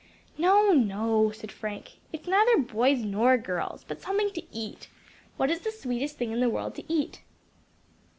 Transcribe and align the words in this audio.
"No, 0.35 0.71
no," 0.73 1.29
said 1.29 1.51
Frank; 1.51 1.97
"it 2.11 2.21
is 2.21 2.27
neither 2.27 2.57
boys 2.57 3.03
nor 3.05 3.37
girls, 3.37 3.83
but 3.87 4.01
something 4.01 4.31
to 4.31 4.41
eat. 4.51 4.87
What 5.37 5.51
is 5.51 5.59
the 5.59 5.69
sweetest 5.69 6.17
thing 6.17 6.31
in 6.31 6.39
the 6.39 6.49
world 6.49 6.73
to 6.77 6.83
eat?" 6.91 7.21